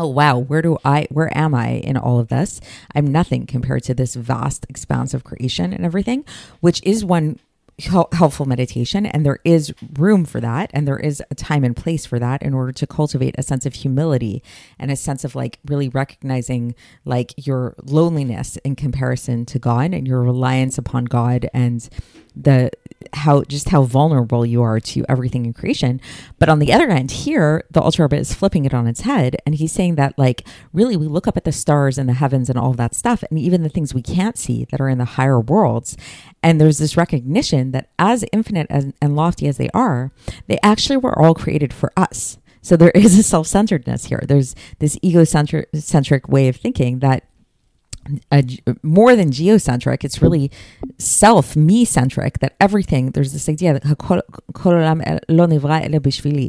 oh 0.00 0.08
wow. 0.08 0.38
Where 0.38 0.62
do 0.62 0.78
i 0.84 1.06
where 1.10 1.36
am 1.36 1.54
i 1.54 1.72
in 1.72 1.96
all 1.96 2.18
of 2.18 2.28
this? 2.28 2.60
I'm 2.94 3.06
nothing 3.06 3.46
compared 3.46 3.84
to 3.84 3.94
this 3.94 4.14
vast 4.14 4.66
expanse 4.68 5.12
of 5.12 5.24
creation 5.24 5.72
and 5.72 5.84
everything 5.84 6.24
which 6.60 6.82
is 6.82 7.04
one 7.04 7.38
helpful 7.80 8.46
meditation 8.46 9.06
and 9.06 9.24
there 9.24 9.38
is 9.44 9.72
room 9.94 10.24
for 10.24 10.40
that 10.40 10.70
and 10.72 10.86
there 10.86 10.98
is 10.98 11.22
a 11.30 11.34
time 11.34 11.64
and 11.64 11.76
place 11.76 12.06
for 12.06 12.18
that 12.18 12.42
in 12.42 12.54
order 12.54 12.72
to 12.72 12.86
cultivate 12.86 13.34
a 13.38 13.42
sense 13.42 13.66
of 13.66 13.74
humility 13.74 14.42
and 14.78 14.90
a 14.90 14.96
sense 14.96 15.24
of 15.24 15.34
like 15.34 15.58
really 15.66 15.88
recognizing 15.88 16.74
like 17.04 17.32
your 17.36 17.74
loneliness 17.82 18.56
in 18.58 18.76
comparison 18.76 19.44
to 19.46 19.58
God 19.58 19.94
and 19.94 20.06
your 20.06 20.22
reliance 20.22 20.78
upon 20.78 21.04
God 21.06 21.48
and 21.54 21.88
the 22.36 22.70
how 23.12 23.42
just 23.44 23.70
how 23.70 23.82
vulnerable 23.82 24.44
you 24.44 24.62
are 24.62 24.78
to 24.78 25.04
everything 25.08 25.46
in 25.46 25.52
creation. 25.52 26.00
But 26.38 26.48
on 26.48 26.58
the 26.58 26.72
other 26.72 26.88
end, 26.88 27.10
here 27.10 27.64
the 27.70 27.80
Alter 27.80 28.04
Rebbe 28.04 28.16
is 28.16 28.34
flipping 28.34 28.64
it 28.64 28.74
on 28.74 28.86
its 28.86 29.02
head, 29.02 29.36
and 29.46 29.54
he's 29.54 29.72
saying 29.72 29.94
that 29.96 30.18
like 30.18 30.46
really 30.72 30.96
we 30.96 31.06
look 31.06 31.26
up 31.26 31.36
at 31.36 31.44
the 31.44 31.52
stars 31.52 31.98
and 31.98 32.08
the 32.08 32.14
heavens 32.14 32.48
and 32.48 32.58
all 32.58 32.72
that 32.74 32.94
stuff, 32.94 33.24
and 33.30 33.38
even 33.38 33.62
the 33.62 33.68
things 33.68 33.94
we 33.94 34.02
can't 34.02 34.38
see 34.38 34.66
that 34.70 34.80
are 34.80 34.88
in 34.88 34.98
the 34.98 35.04
higher 35.04 35.40
worlds, 35.40 35.96
and 36.42 36.60
there's 36.60 36.78
this 36.78 36.96
recognition 36.96 37.69
that 37.72 37.88
as 37.98 38.24
infinite 38.32 38.66
as, 38.70 38.92
and 39.00 39.16
lofty 39.16 39.48
as 39.48 39.56
they 39.56 39.70
are, 39.74 40.10
they 40.46 40.58
actually 40.62 40.96
were 40.96 41.18
all 41.18 41.34
created 41.34 41.72
for 41.72 41.92
us. 41.96 42.38
So 42.62 42.76
there 42.76 42.90
is 42.90 43.18
a 43.18 43.22
self-centeredness 43.22 44.04
here. 44.06 44.22
There's 44.26 44.54
this 44.80 44.98
egocentric 45.02 46.28
way 46.28 46.48
of 46.48 46.56
thinking 46.56 46.98
that 46.98 47.24
a, 48.32 48.44
more 48.82 49.14
than 49.16 49.30
geocentric. 49.30 50.04
It's 50.04 50.22
really 50.22 50.50
self, 50.98 51.56
me 51.56 51.84
centric. 51.84 52.38
That 52.40 52.54
everything 52.60 53.12
there's 53.12 53.32
this 53.32 53.48
idea 53.48 53.72
that 53.72 53.82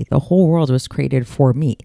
the 0.10 0.20
whole 0.20 0.48
world 0.48 0.70
was 0.70 0.88
created 0.88 1.28
for 1.28 1.54
me, 1.54 1.78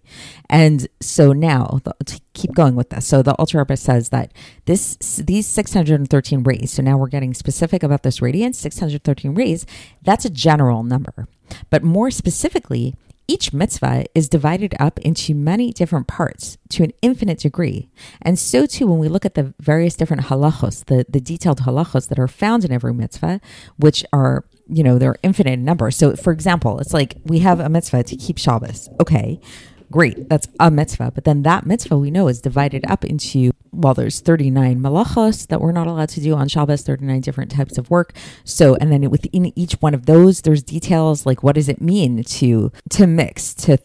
and 0.48 0.88
so 1.00 1.32
now 1.32 1.80
to 2.04 2.20
keep 2.34 2.54
going 2.54 2.76
with 2.76 2.90
this. 2.90 3.06
So 3.06 3.22
the 3.22 3.34
Alter 3.34 3.58
Rebbe 3.58 3.76
says 3.76 4.10
that 4.10 4.32
this 4.66 4.96
these 5.16 5.46
613 5.46 6.42
rays. 6.42 6.72
So 6.72 6.82
now 6.82 6.96
we're 6.96 7.08
getting 7.08 7.34
specific 7.34 7.82
about 7.82 8.02
this 8.02 8.22
radiance. 8.22 8.58
613 8.58 9.34
rays. 9.34 9.66
That's 10.02 10.24
a 10.24 10.30
general 10.30 10.82
number. 10.82 11.28
But 11.70 11.82
more 11.82 12.10
specifically, 12.10 12.94
each 13.28 13.52
mitzvah 13.52 14.04
is 14.14 14.28
divided 14.28 14.74
up 14.78 14.98
into 15.00 15.34
many 15.34 15.72
different 15.72 16.06
parts 16.06 16.58
to 16.70 16.84
an 16.84 16.92
infinite 17.02 17.38
degree. 17.40 17.88
And 18.22 18.38
so 18.38 18.66
too, 18.66 18.86
when 18.86 18.98
we 18.98 19.08
look 19.08 19.24
at 19.24 19.34
the 19.34 19.54
various 19.60 19.94
different 19.94 20.24
halachos, 20.24 20.84
the, 20.84 21.04
the 21.08 21.20
detailed 21.20 21.60
halachos 21.60 22.08
that 22.08 22.18
are 22.18 22.28
found 22.28 22.64
in 22.64 22.72
every 22.72 22.94
mitzvah, 22.94 23.40
which 23.78 24.04
are, 24.12 24.44
you 24.68 24.82
know, 24.82 24.98
they're 24.98 25.16
infinite 25.22 25.52
in 25.54 25.64
number. 25.64 25.90
So 25.90 26.14
for 26.16 26.32
example, 26.32 26.78
it's 26.78 26.94
like 26.94 27.16
we 27.24 27.40
have 27.40 27.60
a 27.60 27.68
mitzvah 27.68 28.04
to 28.04 28.16
keep 28.16 28.38
Shabbos. 28.38 28.88
Okay. 29.00 29.40
Great, 29.90 30.28
that's 30.28 30.48
a 30.58 30.70
mitzvah. 30.70 31.12
But 31.14 31.24
then 31.24 31.42
that 31.42 31.64
mitzvah 31.64 31.96
we 31.96 32.10
know 32.10 32.26
is 32.28 32.40
divided 32.40 32.84
up 32.88 33.04
into, 33.04 33.52
well, 33.72 33.94
there's 33.94 34.20
39 34.20 34.80
malachos 34.80 35.46
that 35.46 35.60
we're 35.60 35.72
not 35.72 35.86
allowed 35.86 36.08
to 36.10 36.20
do 36.20 36.34
on 36.34 36.48
Shabbos, 36.48 36.82
39 36.82 37.20
different 37.20 37.52
types 37.52 37.78
of 37.78 37.88
work. 37.88 38.12
So, 38.44 38.74
and 38.76 38.90
then 38.90 39.08
within 39.10 39.56
each 39.56 39.74
one 39.74 39.94
of 39.94 40.06
those, 40.06 40.42
there's 40.42 40.62
details 40.62 41.24
like 41.24 41.42
what 41.42 41.54
does 41.54 41.68
it 41.68 41.80
mean 41.80 42.24
to, 42.24 42.72
to 42.90 43.06
mix, 43.06 43.54
to, 43.54 43.78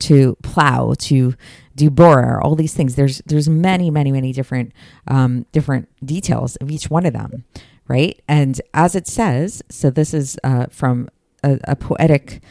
to 0.00 0.36
plow, 0.42 0.94
to 0.98 1.34
do 1.76 1.90
borer, 1.90 2.42
all 2.42 2.56
these 2.56 2.74
things. 2.74 2.96
There's, 2.96 3.22
there's 3.26 3.48
many, 3.48 3.90
many, 3.90 4.10
many 4.10 4.32
different, 4.32 4.72
um, 5.06 5.46
different 5.52 5.88
details 6.04 6.56
of 6.56 6.70
each 6.70 6.90
one 6.90 7.06
of 7.06 7.12
them. 7.12 7.44
Right. 7.86 8.20
And 8.26 8.60
as 8.74 8.96
it 8.96 9.06
says, 9.06 9.62
so 9.68 9.90
this 9.90 10.12
is 10.12 10.36
uh, 10.42 10.66
from 10.70 11.08
a, 11.44 11.60
a 11.64 11.76
poetic 11.76 12.42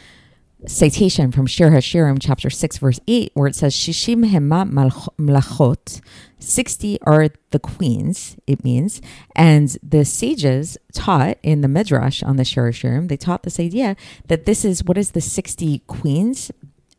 citation 0.66 1.30
from 1.32 1.46
Shir 1.46 1.70
HaShirim, 1.70 2.18
chapter 2.20 2.48
6, 2.48 2.78
verse 2.78 3.00
8, 3.06 3.32
where 3.34 3.46
it 3.46 3.54
says, 3.54 3.74
Shishim 3.74 4.30
hema 4.30 4.70
malachot, 5.18 6.00
60 6.38 6.98
are 7.02 7.28
the 7.50 7.58
queens, 7.58 8.36
it 8.46 8.64
means. 8.64 9.02
And 9.34 9.76
the 9.82 10.04
sages 10.04 10.78
taught 10.92 11.38
in 11.42 11.60
the 11.60 11.68
Midrash 11.68 12.22
on 12.22 12.36
the 12.36 12.44
Shir 12.44 12.70
HaShirim, 12.70 13.08
they 13.08 13.16
taught 13.16 13.42
this 13.42 13.60
idea 13.60 13.96
that 14.28 14.46
this 14.46 14.64
is, 14.64 14.84
what 14.84 14.98
is 14.98 15.12
the 15.12 15.20
60 15.20 15.80
queens? 15.86 16.50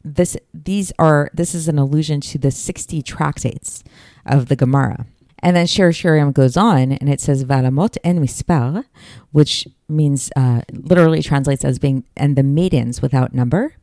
This, 0.03 0.37
these 0.53 0.93
are, 0.99 1.29
this 1.33 1.53
is 1.53 1.67
an 1.67 1.79
allusion 1.79 2.21
to 2.21 2.37
the 2.37 2.51
60 2.51 3.01
tractates 3.01 3.83
of 4.25 4.47
the 4.47 4.55
Gemara. 4.55 5.07
And 5.39 5.55
then 5.55 5.67
Shir 5.67 5.91
Shirim 5.91 6.33
goes 6.33 6.57
on 6.57 6.91
and 6.91 7.09
it 7.09 7.21
says 7.21 7.43
Valamot 7.43 7.97
en 8.03 8.19
mispar, 8.19 8.85
which 9.31 9.67
means 9.87 10.31
uh, 10.35 10.61
literally 10.71 11.21
translates 11.21 11.63
as 11.63 11.79
being 11.79 12.03
and 12.15 12.35
the 12.35 12.43
maidens 12.43 13.01
without 13.01 13.33
number. 13.33 13.75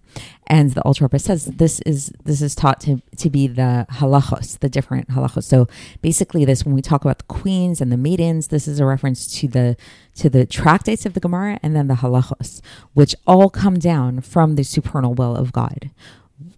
And 0.47 0.71
the 0.73 0.83
Rebbe 1.01 1.19
says 1.19 1.47
this 1.47 1.81
is 1.81 2.13
this 2.25 2.41
is 2.43 2.55
taught 2.55 2.81
to, 2.81 3.03
to 3.17 3.31
be 3.31 3.47
the 3.47 3.87
halachos, 3.91 4.59
the 4.59 4.69
different 4.69 5.09
halachos. 5.09 5.45
So 5.45 5.67
basically, 6.03 6.45
this 6.45 6.65
when 6.65 6.75
we 6.75 6.83
talk 6.83 7.05
about 7.05 7.19
the 7.19 7.25
queens 7.25 7.81
and 7.81 7.91
the 7.91 7.97
maidens, 7.97 8.49
this 8.49 8.69
is 8.69 8.79
a 8.79 8.87
reference 8.87 9.27
to 9.41 9.49
the 9.49 9.77
to 10.17 10.31
the 10.31 10.47
tractates 10.47 11.07
of 11.07 11.15
the 11.15 11.21
Gemara 11.21 11.59
and 11.63 11.75
then 11.75 11.89
the 11.89 11.95
halachos, 11.95 12.61
which 12.93 13.17
all 13.27 13.51
come 13.51 13.79
down 13.79 14.21
from 14.21 14.55
the 14.55 14.63
supernal 14.63 15.15
will 15.15 15.35
of 15.35 15.51
God. 15.51 15.91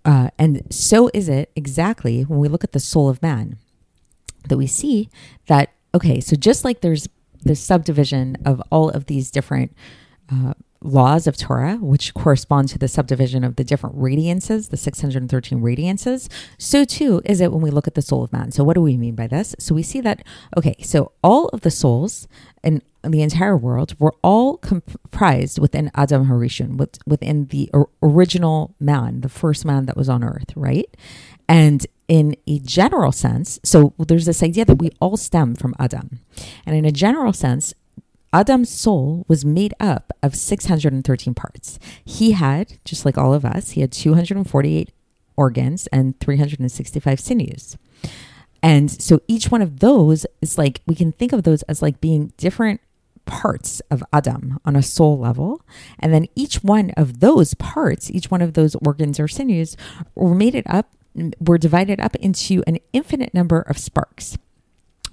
Uh, 0.04 0.30
and 0.38 0.62
so 0.70 1.10
is 1.14 1.28
it 1.28 1.50
exactly 1.56 2.22
when 2.22 2.38
we 2.38 2.48
look 2.48 2.64
at 2.64 2.72
the 2.72 2.80
soul 2.80 3.08
of 3.08 3.22
man 3.22 3.58
that 4.48 4.58
we 4.58 4.66
see 4.66 5.08
that, 5.46 5.72
okay, 5.94 6.20
so 6.20 6.36
just 6.36 6.64
like 6.64 6.80
there's 6.80 7.08
the 7.42 7.54
subdivision 7.54 8.36
of 8.44 8.62
all 8.70 8.90
of 8.90 9.06
these 9.06 9.30
different 9.30 9.72
uh, 10.32 10.54
laws 10.82 11.26
of 11.26 11.36
Torah, 11.36 11.76
which 11.76 12.14
correspond 12.14 12.68
to 12.68 12.78
the 12.78 12.88
subdivision 12.88 13.44
of 13.44 13.56
the 13.56 13.64
different 13.64 13.96
radiances, 13.96 14.70
the 14.70 14.76
613 14.76 15.60
radiances, 15.60 16.28
so 16.58 16.84
too 16.84 17.20
is 17.24 17.40
it 17.40 17.52
when 17.52 17.62
we 17.62 17.70
look 17.70 17.86
at 17.86 17.94
the 17.94 18.02
soul 18.02 18.22
of 18.22 18.32
man. 18.32 18.50
So, 18.50 18.64
what 18.64 18.74
do 18.74 18.80
we 18.80 18.96
mean 18.96 19.14
by 19.14 19.26
this? 19.26 19.54
So, 19.58 19.74
we 19.74 19.82
see 19.82 20.00
that, 20.02 20.22
okay, 20.56 20.76
so 20.82 21.12
all 21.22 21.48
of 21.48 21.62
the 21.62 21.70
souls 21.70 22.28
in, 22.62 22.82
the 23.02 23.22
entire 23.22 23.56
world 23.56 23.94
were 23.98 24.14
all 24.22 24.56
comprised 24.58 25.58
within 25.58 25.90
Adam 25.94 26.26
Harishon, 26.26 26.76
within 27.06 27.46
the 27.46 27.70
original 28.02 28.74
man, 28.80 29.20
the 29.20 29.28
first 29.28 29.64
man 29.64 29.86
that 29.86 29.96
was 29.96 30.08
on 30.08 30.24
earth, 30.24 30.52
right? 30.56 30.88
And 31.48 31.86
in 32.08 32.36
a 32.46 32.58
general 32.60 33.12
sense, 33.12 33.58
so 33.64 33.94
there's 33.98 34.26
this 34.26 34.42
idea 34.42 34.64
that 34.64 34.78
we 34.78 34.90
all 35.00 35.16
stem 35.16 35.54
from 35.54 35.74
Adam. 35.78 36.20
And 36.64 36.76
in 36.76 36.84
a 36.84 36.92
general 36.92 37.32
sense, 37.32 37.74
Adam's 38.32 38.70
soul 38.70 39.24
was 39.28 39.44
made 39.44 39.74
up 39.80 40.12
of 40.22 40.34
613 40.34 41.34
parts. 41.34 41.78
He 42.04 42.32
had, 42.32 42.78
just 42.84 43.04
like 43.04 43.16
all 43.16 43.32
of 43.32 43.44
us, 43.44 43.70
he 43.70 43.80
had 43.80 43.92
248 43.92 44.92
organs 45.36 45.86
and 45.88 46.18
365 46.20 47.20
sinews. 47.20 47.76
And 48.62 48.90
so 48.90 49.20
each 49.28 49.50
one 49.50 49.62
of 49.62 49.80
those 49.80 50.26
is 50.40 50.58
like, 50.58 50.80
we 50.86 50.94
can 50.94 51.12
think 51.12 51.32
of 51.32 51.44
those 51.44 51.62
as 51.62 51.82
like 51.82 52.00
being 52.00 52.32
different 52.36 52.80
parts 53.26 53.80
of 53.90 54.02
Adam 54.12 54.58
on 54.64 54.76
a 54.76 54.82
soul 54.82 55.18
level. 55.18 55.62
And 55.98 56.12
then 56.12 56.26
each 56.34 56.62
one 56.62 56.90
of 56.96 57.20
those 57.20 57.54
parts, 57.54 58.10
each 58.10 58.30
one 58.30 58.42
of 58.42 58.54
those 58.54 58.74
organs 58.76 59.20
or 59.20 59.28
sinews, 59.28 59.76
were 60.14 60.34
made 60.34 60.54
it 60.54 60.66
up 60.68 60.95
were 61.40 61.58
divided 61.58 62.00
up 62.00 62.16
into 62.16 62.62
an 62.66 62.78
infinite 62.92 63.32
number 63.34 63.60
of 63.60 63.78
sparks 63.78 64.36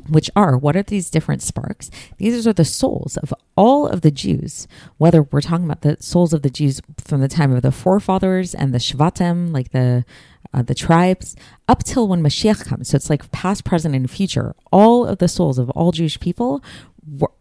which 0.07 0.29
are 0.35 0.57
what 0.57 0.75
are 0.75 0.83
these 0.83 1.09
different 1.09 1.41
sparks? 1.41 1.89
These 2.17 2.47
are 2.47 2.53
the 2.53 2.65
souls 2.65 3.17
of 3.17 3.33
all 3.55 3.87
of 3.87 4.01
the 4.01 4.11
Jews, 4.11 4.67
whether 4.97 5.23
we're 5.23 5.41
talking 5.41 5.65
about 5.65 5.81
the 5.81 5.97
souls 5.99 6.33
of 6.33 6.41
the 6.41 6.49
Jews 6.49 6.81
from 6.97 7.21
the 7.21 7.27
time 7.27 7.51
of 7.51 7.61
the 7.61 7.71
forefathers 7.71 8.53
and 8.55 8.73
the 8.73 8.79
Shvatim, 8.79 9.53
like 9.53 9.71
the 9.71 10.05
uh, 10.53 10.61
the 10.61 10.75
tribes, 10.75 11.35
up 11.67 11.83
till 11.83 12.07
when 12.07 12.21
Mashiach 12.21 12.65
comes. 12.65 12.89
So 12.89 12.95
it's 12.95 13.09
like 13.09 13.31
past, 13.31 13.63
present, 13.63 13.95
and 13.95 14.09
future. 14.09 14.55
All 14.71 15.05
of 15.05 15.17
the 15.17 15.27
souls 15.27 15.57
of 15.57 15.69
all 15.71 15.91
Jewish 15.91 16.19
people 16.19 16.63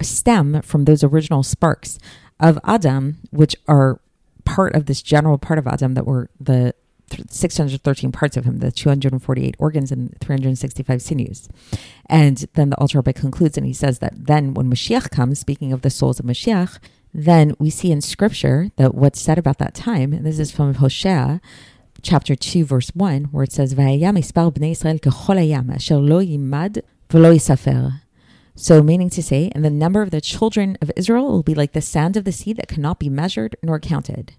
stem 0.00 0.62
from 0.62 0.84
those 0.84 1.04
original 1.04 1.42
sparks 1.42 1.98
of 2.40 2.58
Adam, 2.64 3.18
which 3.30 3.54
are 3.68 4.00
part 4.44 4.74
of 4.74 4.86
this 4.86 5.02
general 5.02 5.38
part 5.38 5.58
of 5.58 5.66
Adam 5.66 5.94
that 5.94 6.06
were 6.06 6.30
the 6.40 6.74
613 7.30 8.12
parts 8.12 8.36
of 8.36 8.44
him, 8.44 8.58
the 8.58 8.72
248 8.72 9.56
organs 9.58 9.92
and 9.92 10.16
365 10.20 11.02
sinews. 11.02 11.48
And 12.06 12.44
then 12.54 12.70
the 12.70 12.78
Alter 12.78 12.98
Rebbe 12.98 13.12
concludes 13.12 13.56
and 13.56 13.66
he 13.66 13.72
says 13.72 13.98
that 14.00 14.26
then 14.26 14.54
when 14.54 14.70
Mashiach 14.70 15.10
comes, 15.10 15.38
speaking 15.38 15.72
of 15.72 15.82
the 15.82 15.90
souls 15.90 16.20
of 16.20 16.26
Mashiach, 16.26 16.78
then 17.14 17.54
we 17.58 17.70
see 17.70 17.92
in 17.92 18.00
scripture 18.00 18.70
that 18.76 18.94
what's 18.94 19.20
said 19.20 19.38
about 19.38 19.58
that 19.58 19.74
time, 19.74 20.12
and 20.12 20.24
this 20.24 20.38
is 20.38 20.50
from 20.50 20.74
Hosea, 20.74 21.40
chapter 22.00 22.34
2, 22.34 22.64
verse 22.64 22.90
1, 22.90 23.24
where 23.24 23.44
it 23.44 23.52
says, 23.52 23.74
so, 28.54 28.82
meaning 28.82 29.08
to 29.10 29.22
say, 29.22 29.50
and 29.54 29.64
the 29.64 29.70
number 29.70 30.02
of 30.02 30.10
the 30.10 30.20
children 30.20 30.76
of 30.82 30.92
Israel 30.94 31.26
will 31.26 31.42
be 31.42 31.54
like 31.54 31.72
the 31.72 31.80
sand 31.80 32.16
of 32.16 32.24
the 32.24 32.32
sea 32.32 32.52
that 32.52 32.68
cannot 32.68 32.98
be 32.98 33.08
measured 33.08 33.56
nor 33.62 33.80
counted 33.80 34.34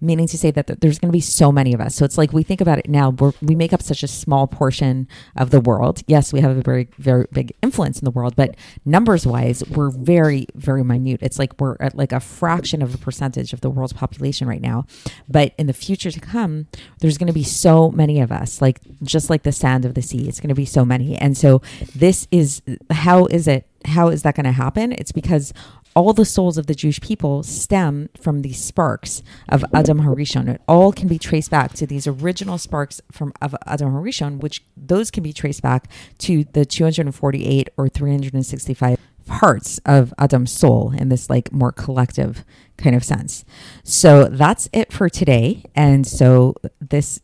meaning 0.00 0.26
to 0.28 0.38
say 0.38 0.50
that 0.50 0.80
there's 0.80 0.98
going 0.98 1.08
to 1.08 1.16
be 1.16 1.20
so 1.20 1.50
many 1.50 1.74
of 1.74 1.80
us. 1.80 1.94
So 1.94 2.04
it's 2.04 2.18
like 2.18 2.32
we 2.32 2.42
think 2.42 2.60
about 2.60 2.78
it 2.78 2.88
now, 2.88 3.10
we 3.10 3.32
we 3.42 3.54
make 3.54 3.72
up 3.72 3.82
such 3.82 4.02
a 4.02 4.08
small 4.08 4.46
portion 4.46 5.08
of 5.36 5.50
the 5.50 5.60
world. 5.60 6.02
Yes, 6.06 6.32
we 6.32 6.40
have 6.40 6.56
a 6.56 6.62
very, 6.62 6.88
very 6.98 7.26
big 7.32 7.52
influence 7.62 7.98
in 7.98 8.04
the 8.04 8.10
world, 8.10 8.36
but 8.36 8.54
numbers 8.84 9.26
wise, 9.26 9.62
we're 9.68 9.90
very, 9.90 10.46
very 10.54 10.84
minute. 10.84 11.20
It's 11.22 11.38
like 11.38 11.60
we're 11.60 11.76
at 11.80 11.96
like 11.96 12.12
a 12.12 12.20
fraction 12.20 12.82
of 12.82 12.94
a 12.94 12.98
percentage 12.98 13.52
of 13.52 13.60
the 13.60 13.70
world's 13.70 13.92
population 13.92 14.48
right 14.48 14.60
now. 14.60 14.86
But 15.28 15.54
in 15.58 15.66
the 15.66 15.72
future 15.72 16.10
to 16.10 16.20
come, 16.20 16.66
there's 17.00 17.18
going 17.18 17.28
to 17.28 17.32
be 17.32 17.44
so 17.44 17.90
many 17.90 18.20
of 18.20 18.32
us, 18.32 18.60
like 18.62 18.80
just 19.02 19.30
like 19.30 19.42
the 19.42 19.52
sand 19.52 19.84
of 19.84 19.94
the 19.94 20.02
sea. 20.02 20.28
It's 20.28 20.40
going 20.40 20.48
to 20.48 20.54
be 20.54 20.66
so 20.66 20.84
many. 20.84 21.16
And 21.16 21.36
so 21.36 21.62
this 21.94 22.28
is 22.30 22.62
how 22.90 23.26
is 23.26 23.48
it? 23.48 23.66
How 23.84 24.08
is 24.08 24.22
that 24.24 24.34
going 24.34 24.44
to 24.44 24.52
happen? 24.52 24.92
It's 24.92 25.12
because 25.12 25.52
all 25.94 26.12
the 26.12 26.24
souls 26.24 26.58
of 26.58 26.66
the 26.66 26.74
Jewish 26.74 27.00
people 27.00 27.42
stem 27.42 28.08
from 28.20 28.42
these 28.42 28.62
sparks 28.62 29.22
of 29.48 29.64
Adam 29.74 30.00
Harishon. 30.02 30.48
It 30.48 30.60
all 30.68 30.92
can 30.92 31.08
be 31.08 31.18
traced 31.18 31.50
back 31.50 31.72
to 31.74 31.86
these 31.86 32.06
original 32.06 32.58
sparks 32.58 33.00
from 33.10 33.32
of 33.40 33.54
Adam 33.66 33.92
Harishon, 33.92 34.40
which 34.40 34.64
those 34.76 35.10
can 35.10 35.22
be 35.22 35.32
traced 35.32 35.62
back 35.62 35.90
to 36.18 36.44
the 36.52 36.64
248 36.64 37.70
or 37.76 37.88
365 37.88 38.98
parts 39.28 39.78
of 39.84 40.12
Adam's 40.18 40.50
soul 40.50 40.92
in 40.96 41.10
this 41.10 41.30
like 41.30 41.52
more 41.52 41.70
collective 41.70 42.44
kind 42.76 42.96
of 42.96 43.04
sense. 43.04 43.44
So 43.84 44.24
that's 44.24 44.68
it 44.72 44.92
for 44.92 45.08
today. 45.08 45.64
And 45.74 46.06
so 46.06 46.54
this 46.80 47.20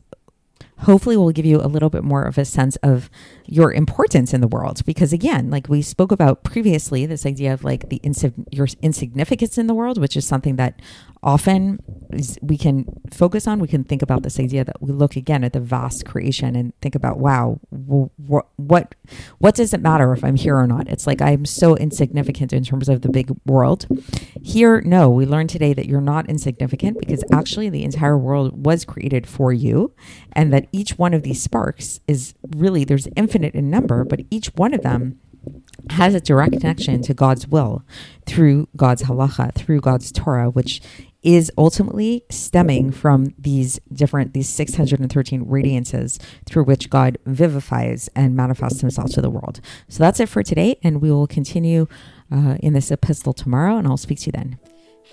hopefully 0.84 1.16
will 1.16 1.32
give 1.32 1.46
you 1.46 1.60
a 1.60 1.66
little 1.66 1.90
bit 1.90 2.04
more 2.04 2.22
of 2.22 2.38
a 2.38 2.44
sense 2.44 2.76
of 2.76 3.10
your 3.46 3.72
importance 3.72 4.32
in 4.32 4.40
the 4.40 4.48
world. 4.48 4.84
Because 4.84 5.12
again 5.12 5.50
like 5.50 5.68
we 5.68 5.82
spoke 5.82 6.12
about 6.12 6.44
previously 6.44 7.06
this 7.06 7.26
idea 7.26 7.52
of 7.52 7.64
like 7.64 7.88
the 7.88 8.00
your 8.50 8.68
insignificance 8.82 9.58
in 9.58 9.66
the 9.66 9.74
world 9.74 10.00
which 10.00 10.16
is 10.16 10.26
something 10.26 10.56
that 10.56 10.80
often 11.22 11.78
we 12.42 12.58
can 12.58 12.84
focus 13.10 13.46
on. 13.46 13.58
We 13.58 13.66
can 13.66 13.82
think 13.82 14.02
about 14.02 14.22
this 14.22 14.38
idea 14.38 14.62
that 14.64 14.80
we 14.82 14.92
look 14.92 15.16
again 15.16 15.42
at 15.42 15.54
the 15.54 15.60
vast 15.60 16.04
creation 16.04 16.54
and 16.54 16.78
think 16.80 16.94
about 16.94 17.18
wow 17.18 17.58
what 17.70 18.46
what 18.56 18.94
what 19.38 19.54
does 19.54 19.72
it 19.72 19.80
matter 19.80 20.12
if 20.12 20.22
i'm 20.22 20.36
here 20.36 20.56
or 20.56 20.66
not? 20.66 20.88
It's 20.88 21.06
like 21.06 21.22
i'm 21.22 21.44
so 21.46 21.76
insignificant 21.76 22.52
in 22.52 22.62
terms 22.62 22.88
of 22.88 23.00
the 23.00 23.08
big 23.08 23.32
world. 23.46 23.86
Here 24.42 24.82
no 24.82 25.08
we 25.10 25.24
learned 25.24 25.50
today 25.50 25.72
that 25.72 25.86
you're 25.86 26.00
not 26.00 26.28
insignificant 26.28 26.98
because 27.00 27.24
actually 27.32 27.70
the 27.70 27.84
entire 27.84 28.18
world 28.18 28.66
was 28.66 28.84
created 28.84 29.26
for 29.26 29.52
you 29.52 29.94
and 30.32 30.52
that 30.52 30.68
each 30.74 30.98
one 30.98 31.14
of 31.14 31.22
these 31.22 31.42
sparks 31.42 32.00
is 32.08 32.34
really 32.56 32.84
there's 32.84 33.08
infinite 33.16 33.54
in 33.54 33.70
number 33.70 34.04
but 34.04 34.20
each 34.30 34.48
one 34.56 34.74
of 34.74 34.82
them 34.82 35.18
has 35.90 36.14
a 36.14 36.20
direct 36.20 36.52
connection 36.52 37.02
to 37.02 37.14
God's 37.14 37.46
will 37.46 37.82
through 38.26 38.68
God's 38.76 39.02
halacha, 39.02 39.54
through 39.54 39.80
God's 39.80 40.10
Torah, 40.10 40.50
which 40.50 40.80
is 41.22 41.50
ultimately 41.56 42.22
stemming 42.30 42.92
from 42.92 43.34
these 43.38 43.80
different 43.92 44.34
these 44.34 44.48
613 44.48 45.46
radiances 45.46 46.20
through 46.44 46.64
which 46.64 46.90
God 46.90 47.18
vivifies 47.24 48.08
and 48.14 48.36
manifests 48.36 48.80
himself 48.80 49.10
to 49.12 49.22
the 49.22 49.30
world. 49.30 49.60
So 49.88 50.02
that's 50.02 50.20
it 50.20 50.28
for 50.28 50.42
today 50.42 50.78
and 50.82 51.00
we 51.00 51.10
will 51.10 51.26
continue 51.26 51.86
uh, 52.30 52.56
in 52.60 52.74
this 52.74 52.90
epistle 52.90 53.32
tomorrow 53.32 53.78
and 53.78 53.86
I'll 53.86 53.96
speak 53.96 54.20
to 54.20 54.26
you 54.26 54.32
then. 54.32 54.58